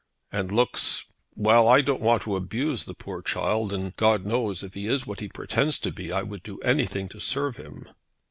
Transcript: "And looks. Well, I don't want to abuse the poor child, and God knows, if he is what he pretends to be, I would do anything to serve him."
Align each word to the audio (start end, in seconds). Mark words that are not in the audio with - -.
"And 0.31 0.51
looks. 0.51 1.05
Well, 1.35 1.67
I 1.67 1.81
don't 1.81 2.01
want 2.01 2.23
to 2.23 2.35
abuse 2.35 2.85
the 2.85 2.95
poor 2.95 3.21
child, 3.21 3.71
and 3.71 3.95
God 3.95 4.25
knows, 4.25 4.63
if 4.63 4.73
he 4.73 4.87
is 4.87 5.05
what 5.05 5.19
he 5.19 5.27
pretends 5.27 5.79
to 5.81 5.91
be, 5.91 6.11
I 6.11 6.23
would 6.23 6.41
do 6.41 6.59
anything 6.61 7.07
to 7.09 7.19
serve 7.19 7.57
him." 7.57 7.83